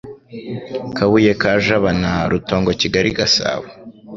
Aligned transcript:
Kabuye 0.95 1.31
ka 1.41 1.51
Jabana 1.63 2.11
Rutongo 2.31 2.69
Kigali 2.81 3.09
Gasabo 3.17 3.67